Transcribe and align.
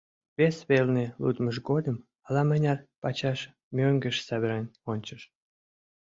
Вес 0.37 0.57
велне 0.69 1.05
лудмыж 1.21 1.57
годым 1.69 1.97
ала-мыняр 2.27 2.79
пачаш 3.01 3.39
мӧҥгеш 3.75 4.17
савырен 4.27 4.65
ончыш. 4.91 5.21